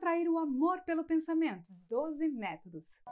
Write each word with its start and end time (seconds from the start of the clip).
atrair 0.00 0.28
o 0.28 0.38
amor 0.38 0.80
pelo 0.80 1.04
pensamento? 1.04 1.66
12 1.90 2.26
métodos. 2.30 3.02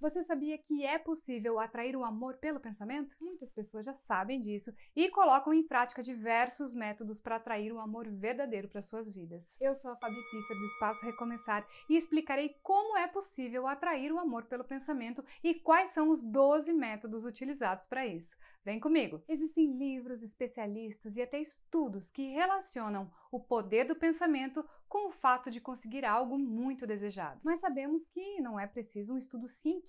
Você 0.00 0.22
sabia 0.22 0.56
que 0.56 0.84
é 0.84 0.96
possível 0.96 1.58
atrair 1.58 1.96
o 1.96 2.04
amor 2.04 2.36
pelo 2.36 2.60
pensamento? 2.60 3.16
Muitas 3.20 3.50
pessoas 3.50 3.84
já 3.84 3.94
sabem 3.94 4.40
disso 4.40 4.72
e 4.94 5.10
colocam 5.10 5.52
em 5.52 5.66
prática 5.66 6.00
diversos 6.00 6.72
métodos 6.72 7.20
para 7.20 7.34
atrair 7.34 7.72
um 7.72 7.80
amor 7.80 8.08
verdadeiro 8.08 8.68
para 8.68 8.80
suas 8.80 9.10
vidas. 9.10 9.56
Eu 9.60 9.74
sou 9.74 9.90
a 9.90 9.96
Fabi 9.96 10.14
Piffer 10.14 10.56
do 10.56 10.64
Espaço 10.66 11.04
Recomeçar 11.04 11.66
e 11.90 11.96
explicarei 11.96 12.54
como 12.62 12.96
é 12.96 13.08
possível 13.08 13.66
atrair 13.66 14.12
o 14.12 14.20
amor 14.20 14.44
pelo 14.44 14.62
pensamento 14.62 15.24
e 15.42 15.52
quais 15.52 15.88
são 15.88 16.10
os 16.10 16.22
12 16.22 16.72
métodos 16.72 17.24
utilizados 17.24 17.84
para 17.88 18.06
isso. 18.06 18.36
Vem 18.64 18.78
comigo! 18.78 19.20
Existem 19.28 19.76
livros, 19.76 20.22
especialistas 20.22 21.16
e 21.16 21.22
até 21.22 21.40
estudos 21.40 22.08
que 22.08 22.34
relacionam 22.34 23.10
o 23.32 23.40
poder 23.40 23.84
do 23.84 23.96
pensamento 23.96 24.64
com 24.88 25.08
o 25.08 25.12
fato 25.12 25.50
de 25.50 25.60
conseguir 25.60 26.04
algo 26.04 26.38
muito 26.38 26.86
desejado. 26.86 27.40
Mas 27.44 27.60
sabemos 27.60 28.06
que 28.06 28.40
não 28.40 28.58
é 28.58 28.66
preciso 28.66 29.12
um 29.12 29.18
estudo 29.18 29.48
científico 29.48 29.87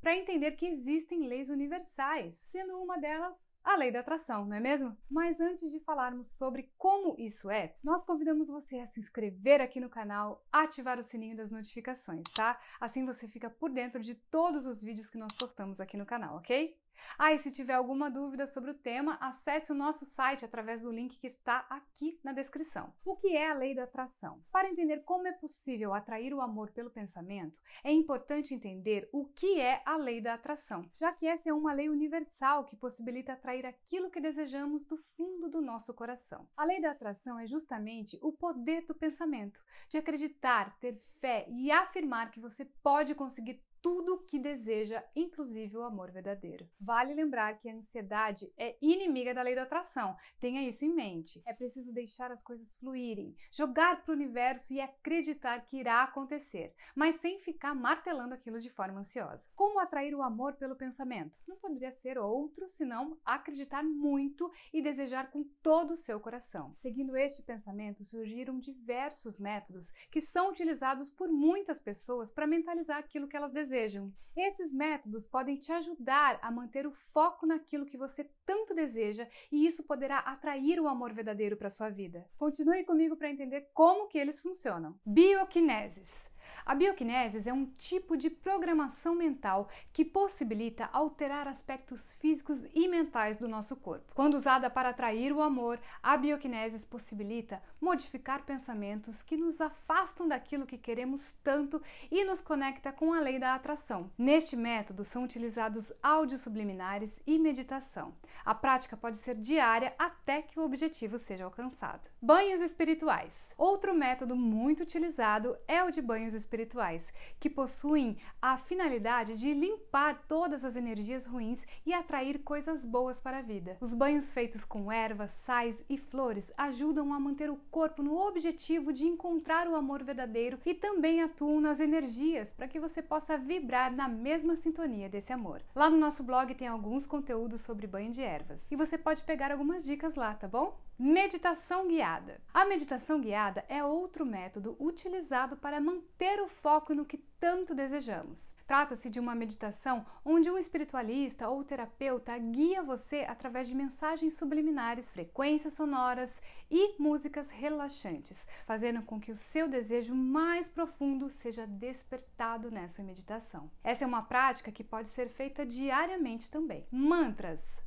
para 0.00 0.16
entender 0.16 0.52
que 0.52 0.66
existem 0.66 1.26
leis 1.26 1.50
universais, 1.50 2.46
sendo 2.50 2.80
uma 2.82 2.98
delas 2.98 3.46
a 3.62 3.76
lei 3.76 3.90
da 3.90 3.98
atração, 3.98 4.46
não 4.46 4.56
é 4.56 4.60
mesmo? 4.60 4.96
Mas 5.10 5.40
antes 5.40 5.72
de 5.72 5.80
falarmos 5.80 6.30
sobre 6.30 6.70
como 6.78 7.16
isso 7.18 7.50
é, 7.50 7.74
nós 7.82 8.04
convidamos 8.04 8.46
você 8.46 8.78
a 8.78 8.86
se 8.86 9.00
inscrever 9.00 9.60
aqui 9.60 9.80
no 9.80 9.90
canal, 9.90 10.46
ativar 10.52 10.98
o 11.00 11.02
sininho 11.02 11.36
das 11.36 11.50
notificações, 11.50 12.22
tá? 12.32 12.60
Assim 12.80 13.04
você 13.04 13.26
fica 13.26 13.50
por 13.50 13.70
dentro 13.70 14.00
de 14.00 14.14
todos 14.14 14.66
os 14.66 14.80
vídeos 14.80 15.10
que 15.10 15.18
nós 15.18 15.32
postamos 15.32 15.80
aqui 15.80 15.96
no 15.96 16.06
canal, 16.06 16.36
ok? 16.36 16.78
Ah, 17.18 17.32
e 17.32 17.38
se 17.38 17.50
tiver 17.50 17.74
alguma 17.74 18.10
dúvida 18.10 18.46
sobre 18.46 18.70
o 18.70 18.74
tema, 18.74 19.16
acesse 19.20 19.72
o 19.72 19.74
nosso 19.74 20.04
site 20.04 20.44
através 20.44 20.80
do 20.80 20.90
link 20.90 21.18
que 21.18 21.26
está 21.26 21.66
aqui 21.70 22.18
na 22.22 22.32
descrição. 22.32 22.92
O 23.04 23.16
que 23.16 23.36
é 23.36 23.50
a 23.50 23.54
lei 23.54 23.74
da 23.74 23.84
atração? 23.84 24.42
Para 24.50 24.68
entender 24.68 25.02
como 25.04 25.26
é 25.26 25.32
possível 25.32 25.94
atrair 25.94 26.32
o 26.34 26.40
amor 26.40 26.70
pelo 26.70 26.90
pensamento, 26.90 27.60
é 27.82 27.92
importante 27.92 28.54
entender 28.54 29.08
o 29.12 29.26
que 29.26 29.60
é 29.60 29.82
a 29.84 29.96
lei 29.96 30.20
da 30.20 30.34
atração, 30.34 30.90
já 30.96 31.12
que 31.12 31.26
essa 31.26 31.48
é 31.48 31.52
uma 31.52 31.72
lei 31.72 31.88
universal 31.88 32.64
que 32.64 32.76
possibilita 32.76 33.32
atrair 33.32 33.66
aquilo 33.66 34.10
que 34.10 34.20
desejamos 34.20 34.84
do 34.84 34.96
fundo 34.96 35.48
do 35.48 35.60
nosso 35.60 35.94
coração. 35.94 36.48
A 36.56 36.64
lei 36.64 36.80
da 36.80 36.90
atração 36.90 37.38
é 37.38 37.46
justamente 37.46 38.18
o 38.22 38.32
poder 38.32 38.86
do 38.86 38.94
pensamento, 38.94 39.62
de 39.88 39.98
acreditar, 39.98 40.76
ter 40.78 41.00
fé 41.20 41.46
e 41.48 41.70
afirmar 41.70 42.30
que 42.30 42.40
você 42.40 42.64
pode 42.82 43.14
conseguir 43.14 43.62
tudo 43.86 44.24
que 44.26 44.36
deseja, 44.36 45.00
inclusive 45.14 45.76
o 45.76 45.84
amor 45.84 46.10
verdadeiro. 46.10 46.68
Vale 46.80 47.14
lembrar 47.14 47.56
que 47.56 47.68
a 47.68 47.72
ansiedade 47.72 48.52
é 48.58 48.76
inimiga 48.82 49.32
da 49.32 49.42
lei 49.42 49.54
da 49.54 49.62
atração. 49.62 50.16
Tenha 50.40 50.68
isso 50.68 50.84
em 50.84 50.92
mente. 50.92 51.40
É 51.46 51.54
preciso 51.54 51.92
deixar 51.92 52.32
as 52.32 52.42
coisas 52.42 52.74
fluírem, 52.74 53.36
jogar 53.48 54.02
para 54.02 54.10
o 54.10 54.16
universo 54.16 54.74
e 54.74 54.80
acreditar 54.80 55.60
que 55.60 55.78
irá 55.78 56.02
acontecer, 56.02 56.74
mas 56.96 57.20
sem 57.20 57.38
ficar 57.38 57.76
martelando 57.76 58.34
aquilo 58.34 58.58
de 58.58 58.70
forma 58.70 58.98
ansiosa. 58.98 59.48
Como 59.54 59.78
atrair 59.78 60.16
o 60.16 60.22
amor 60.22 60.54
pelo 60.54 60.74
pensamento? 60.74 61.38
Não 61.46 61.54
poderia 61.54 61.92
ser 61.92 62.18
outro 62.18 62.68
senão 62.68 63.16
acreditar 63.24 63.84
muito 63.84 64.50
e 64.74 64.82
desejar 64.82 65.30
com 65.30 65.44
todo 65.62 65.92
o 65.92 65.96
seu 65.96 66.18
coração. 66.18 66.74
Seguindo 66.80 67.16
este 67.16 67.40
pensamento, 67.40 68.02
surgiram 68.02 68.58
diversos 68.58 69.38
métodos 69.38 69.92
que 70.10 70.20
são 70.20 70.50
utilizados 70.50 71.08
por 71.08 71.28
muitas 71.28 71.78
pessoas 71.78 72.32
para 72.32 72.48
mentalizar 72.48 72.98
aquilo 72.98 73.28
que 73.28 73.36
elas 73.36 73.52
desejam 73.52 73.75
desejam. 73.76 74.10
Esses 74.34 74.72
métodos 74.72 75.26
podem 75.26 75.56
te 75.56 75.72
ajudar 75.72 76.38
a 76.42 76.50
manter 76.50 76.86
o 76.86 76.90
foco 76.90 77.46
naquilo 77.46 77.86
que 77.86 77.96
você 77.96 78.24
tanto 78.44 78.74
deseja 78.74 79.26
e 79.50 79.66
isso 79.66 79.82
poderá 79.84 80.18
atrair 80.18 80.80
o 80.80 80.88
amor 80.88 81.12
verdadeiro 81.12 81.56
para 81.56 81.70
sua 81.70 81.88
vida. 81.88 82.28
Continue 82.36 82.84
comigo 82.84 83.16
para 83.16 83.30
entender 83.30 83.68
como 83.72 84.08
que 84.08 84.18
eles 84.18 84.40
funcionam. 84.40 84.98
Bioquineses. 85.06 86.28
A 86.64 86.74
bioquinesis 86.74 87.46
é 87.46 87.52
um 87.52 87.66
tipo 87.66 88.16
de 88.16 88.28
programação 88.28 89.14
mental 89.14 89.68
que 89.92 90.04
possibilita 90.04 90.88
alterar 90.92 91.46
aspectos 91.48 92.14
físicos 92.14 92.64
e 92.74 92.88
mentais 92.88 93.36
do 93.36 93.48
nosso 93.48 93.76
corpo. 93.76 94.12
Quando 94.14 94.34
usada 94.34 94.68
para 94.68 94.90
atrair 94.90 95.32
o 95.32 95.42
amor, 95.42 95.78
a 96.02 96.16
bioquinesis 96.16 96.84
possibilita 96.84 97.62
modificar 97.80 98.42
pensamentos 98.44 99.22
que 99.22 99.36
nos 99.36 99.60
afastam 99.60 100.26
daquilo 100.26 100.66
que 100.66 100.78
queremos 100.78 101.32
tanto 101.42 101.80
e 102.10 102.24
nos 102.24 102.40
conecta 102.40 102.92
com 102.92 103.12
a 103.12 103.20
lei 103.20 103.38
da 103.38 103.54
atração. 103.54 104.10
Neste 104.18 104.56
método 104.56 105.04
são 105.04 105.24
utilizados 105.24 105.92
áudios 106.02 106.40
subliminares 106.40 107.20
e 107.26 107.38
meditação. 107.38 108.14
A 108.44 108.54
prática 108.54 108.96
pode 108.96 109.18
ser 109.18 109.34
diária 109.36 109.94
até 109.98 110.42
que 110.42 110.58
o 110.58 110.64
objetivo 110.64 111.18
seja 111.18 111.44
alcançado. 111.44 112.08
Banhos 112.20 112.60
espirituais. 112.60 113.52
Outro 113.56 113.94
método 113.94 114.36
muito 114.36 114.82
utilizado 114.82 115.56
é 115.66 115.82
o 115.82 115.90
de 115.90 116.02
banhos 116.02 116.34
espirituais, 116.36 117.12
que 117.40 117.50
possuem 117.50 118.16
a 118.40 118.56
finalidade 118.56 119.34
de 119.34 119.52
limpar 119.52 120.24
todas 120.28 120.64
as 120.64 120.76
energias 120.76 121.26
ruins 121.26 121.66
e 121.84 121.92
atrair 121.92 122.38
coisas 122.44 122.84
boas 122.84 123.18
para 123.18 123.38
a 123.38 123.42
vida. 123.42 123.76
Os 123.80 123.94
banhos 123.94 124.32
feitos 124.32 124.64
com 124.64 124.92
ervas, 124.92 125.32
sais 125.32 125.84
e 125.88 125.98
flores 125.98 126.52
ajudam 126.56 127.12
a 127.12 127.18
manter 127.18 127.50
o 127.50 127.56
corpo 127.70 128.02
no 128.02 128.16
objetivo 128.16 128.92
de 128.92 129.06
encontrar 129.06 129.66
o 129.66 129.74
amor 129.74 130.04
verdadeiro 130.04 130.58
e 130.64 130.74
também 130.74 131.22
atuam 131.22 131.60
nas 131.60 131.80
energias 131.80 132.52
para 132.52 132.68
que 132.68 132.78
você 132.78 133.02
possa 133.02 133.36
vibrar 133.36 133.94
na 133.94 134.08
mesma 134.08 134.54
sintonia 134.56 135.08
desse 135.08 135.32
amor. 135.32 135.62
Lá 135.74 135.88
no 135.88 135.96
nosso 135.96 136.22
blog 136.22 136.54
tem 136.54 136.68
alguns 136.68 137.06
conteúdos 137.06 137.62
sobre 137.62 137.86
banho 137.86 138.12
de 138.12 138.22
ervas 138.22 138.66
e 138.70 138.76
você 138.76 138.98
pode 138.98 139.22
pegar 139.22 139.50
algumas 139.50 139.84
dicas 139.84 140.14
lá, 140.14 140.34
tá 140.34 140.46
bom? 140.46 140.78
Meditação 140.98 141.86
guiada. 141.86 142.40
A 142.54 142.64
meditação 142.64 143.20
guiada 143.20 143.64
é 143.68 143.84
outro 143.84 144.24
método 144.24 144.76
utilizado 144.80 145.56
para 145.56 145.80
manter 145.80 146.25
o 146.40 146.48
foco 146.48 146.92
no 146.92 147.04
que 147.04 147.18
tanto 147.38 147.74
desejamos. 147.74 148.54
Trata-se 148.66 149.08
de 149.08 149.20
uma 149.20 149.34
meditação 149.34 150.04
onde 150.24 150.50
um 150.50 150.58
espiritualista 150.58 151.48
ou 151.48 151.62
terapeuta 151.62 152.36
guia 152.36 152.82
você 152.82 153.24
através 153.28 153.68
de 153.68 153.74
mensagens 153.74 154.34
subliminares, 154.34 155.12
frequências 155.12 155.74
sonoras 155.74 156.42
e 156.70 157.00
músicas 157.00 157.48
relaxantes, 157.48 158.46
fazendo 158.66 159.02
com 159.02 159.20
que 159.20 159.30
o 159.30 159.36
seu 159.36 159.68
desejo 159.68 160.14
mais 160.14 160.68
profundo 160.68 161.30
seja 161.30 161.66
despertado 161.66 162.70
nessa 162.70 163.02
meditação. 163.02 163.70
Essa 163.84 164.04
é 164.04 164.06
uma 164.06 164.22
prática 164.22 164.72
que 164.72 164.82
pode 164.82 165.08
ser 165.08 165.28
feita 165.28 165.64
diariamente 165.64 166.50
também. 166.50 166.86
Mantras. 166.90 167.85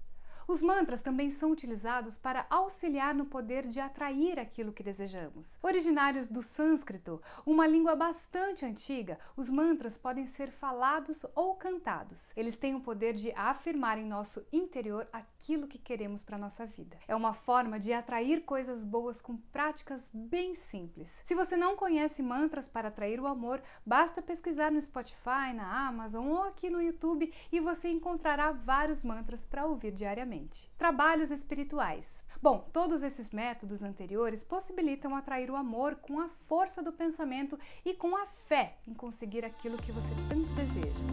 Os 0.50 0.64
mantras 0.64 1.00
também 1.00 1.30
são 1.30 1.52
utilizados 1.52 2.18
para 2.18 2.48
auxiliar 2.50 3.14
no 3.14 3.24
poder 3.24 3.68
de 3.68 3.80
atrair 3.80 4.40
aquilo 4.40 4.74
que 4.74 4.82
desejamos. 4.82 5.60
Originários 5.62 6.28
do 6.28 6.42
sânscrito, 6.42 7.22
uma 7.46 7.68
língua 7.68 7.96
bastante 7.96 8.66
antiga, 8.66 9.20
os 9.38 9.52
mantras 9.52 9.96
podem 9.96 10.26
ser 10.26 10.50
falados 10.50 11.24
ou 11.36 11.54
cantados. 11.54 12.34
Eles 12.36 12.58
têm 12.58 12.74
o 12.74 12.82
poder 12.82 13.14
de 13.14 13.32
afirmar 13.34 14.00
em 14.00 14.06
nosso 14.08 14.44
interior 14.52 15.08
aquilo 15.14 15.68
que 15.68 15.78
queremos 15.78 16.24
para 16.24 16.36
nossa 16.36 16.66
vida. 16.66 16.98
É 17.08 17.16
uma 17.16 17.36
forma 17.36 17.80
de 17.80 17.94
atrair 17.94 18.42
coisas 18.44 18.84
boas 18.84 19.22
com 19.22 19.38
práticas 19.38 20.10
bem 20.12 20.56
simples. 20.56 21.22
Se 21.26 21.36
você 21.36 21.56
não 21.56 21.76
conhece 21.76 22.24
mantras 22.24 22.68
para 22.68 22.88
atrair 22.88 23.20
o 23.20 23.28
amor, 23.28 23.62
basta 23.86 24.20
pesquisar 24.20 24.72
no 24.72 24.82
Spotify, 24.82 25.54
na 25.54 25.88
Amazon 25.88 26.28
ou 26.28 26.42
aqui 26.42 26.72
no 26.72 26.82
YouTube 26.82 27.32
e 27.52 27.60
você 27.60 27.88
encontrará 27.90 28.52
vários 28.52 29.04
mantras 29.04 29.46
para 29.46 29.68
ouvir 29.68 29.92
diariamente 29.92 30.39
mente. 30.40 30.70
Trabalhos 30.78 31.32
espirituais. 31.32 32.24
Bom, 32.42 32.70
todos 32.72 33.04
esses 33.04 33.30
métodos 33.30 33.84
anteriores 33.84 34.44
possibilitam 34.44 35.16
atrair 35.16 35.52
o 35.52 35.56
amor 35.56 35.96
com 35.96 36.20
a 36.20 36.30
força 36.30 36.82
do 36.82 36.94
pensamento 36.94 37.60
e 37.84 37.94
com 37.94 38.16
a 38.16 38.26
fé 38.26 38.78
em 38.88 38.94
conseguir 38.94 39.44
aquilo 39.44 39.78
que 39.78 39.92
você 39.92 40.14
tanto 40.30 40.50
deseja. 40.54 41.04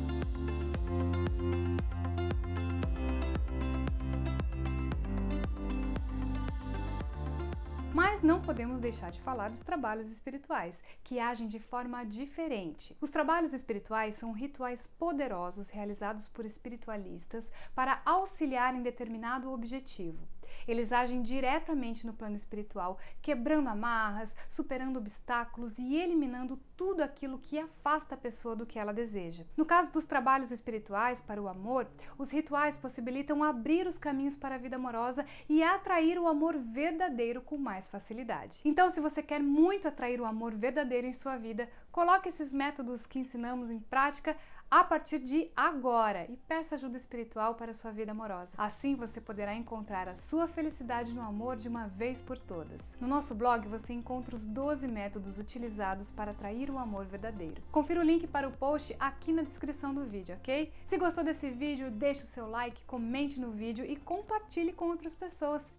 Mas 7.96 8.20
não 8.20 8.42
podemos 8.42 8.78
deixar 8.78 9.10
de 9.10 9.22
falar 9.22 9.48
dos 9.48 9.60
trabalhos 9.60 10.10
espirituais, 10.10 10.82
que 11.02 11.18
agem 11.18 11.48
de 11.48 11.58
forma 11.58 12.04
diferente. 12.04 12.94
Os 13.00 13.08
trabalhos 13.08 13.54
espirituais 13.54 14.16
são 14.16 14.32
rituais 14.32 14.86
poderosos 14.86 15.70
realizados 15.70 16.28
por 16.28 16.44
espiritualistas 16.44 17.50
para 17.74 18.02
auxiliar 18.04 18.74
em 18.74 18.82
determinado 18.82 19.50
objetivo. 19.50 20.28
Eles 20.66 20.92
agem 20.92 21.22
diretamente 21.22 22.06
no 22.06 22.12
plano 22.12 22.36
espiritual, 22.36 22.98
quebrando 23.22 23.68
amarras, 23.68 24.34
superando 24.48 24.98
obstáculos 24.98 25.78
e 25.78 25.96
eliminando 25.96 26.58
tudo 26.76 27.02
aquilo 27.02 27.38
que 27.38 27.58
afasta 27.58 28.14
a 28.14 28.18
pessoa 28.18 28.54
do 28.54 28.66
que 28.66 28.78
ela 28.78 28.92
deseja. 28.92 29.44
No 29.56 29.64
caso 29.64 29.92
dos 29.92 30.04
trabalhos 30.04 30.50
espirituais 30.50 31.20
para 31.20 31.40
o 31.40 31.48
amor, 31.48 31.88
os 32.18 32.30
rituais 32.30 32.76
possibilitam 32.76 33.42
abrir 33.42 33.86
os 33.86 33.98
caminhos 33.98 34.36
para 34.36 34.56
a 34.56 34.58
vida 34.58 34.76
amorosa 34.76 35.24
e 35.48 35.62
atrair 35.62 36.18
o 36.18 36.28
amor 36.28 36.56
verdadeiro 36.58 37.40
com 37.40 37.56
mais 37.56 37.88
facilidade. 37.88 38.60
Então, 38.64 38.90
se 38.90 39.00
você 39.00 39.22
quer 39.22 39.40
muito 39.40 39.88
atrair 39.88 40.20
o 40.20 40.24
amor 40.24 40.54
verdadeiro 40.54 41.06
em 41.06 41.14
sua 41.14 41.36
vida, 41.36 41.68
coloque 41.90 42.28
esses 42.28 42.52
métodos 42.52 43.06
que 43.06 43.18
ensinamos 43.18 43.70
em 43.70 43.78
prática 43.78 44.36
a 44.70 44.82
partir 44.82 45.20
de 45.20 45.50
agora 45.54 46.26
e 46.28 46.36
peça 46.36 46.74
ajuda 46.74 46.96
espiritual 46.96 47.54
para 47.54 47.72
sua 47.72 47.92
vida 47.92 48.12
amorosa. 48.12 48.52
Assim 48.58 48.94
você 48.94 49.20
poderá 49.20 49.54
encontrar 49.54 50.08
a 50.08 50.14
sua 50.14 50.48
felicidade 50.48 51.12
no 51.12 51.22
amor 51.22 51.56
de 51.56 51.68
uma 51.68 51.86
vez 51.86 52.20
por 52.20 52.38
todas. 52.38 52.96
No 53.00 53.06
nosso 53.06 53.34
blog 53.34 53.68
você 53.68 53.92
encontra 53.92 54.34
os 54.34 54.44
12 54.44 54.88
métodos 54.88 55.38
utilizados 55.38 56.10
para 56.10 56.32
atrair 56.32 56.70
o 56.70 56.78
amor 56.78 57.04
verdadeiro. 57.04 57.62
Confira 57.70 58.00
o 58.00 58.04
link 58.04 58.26
para 58.26 58.48
o 58.48 58.52
post 58.52 58.96
aqui 58.98 59.32
na 59.32 59.42
descrição 59.42 59.94
do 59.94 60.04
vídeo, 60.04 60.36
ok? 60.36 60.72
Se 60.84 60.98
gostou 60.98 61.22
desse 61.22 61.50
vídeo, 61.50 61.90
deixe 61.90 62.22
o 62.22 62.26
seu 62.26 62.48
like, 62.48 62.84
comente 62.84 63.38
no 63.38 63.52
vídeo 63.52 63.84
e 63.84 63.96
compartilhe 63.96 64.72
com 64.72 64.86
outras 64.88 65.14
pessoas. 65.14 65.75